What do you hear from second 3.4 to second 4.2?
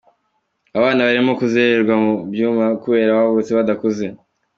badakuze.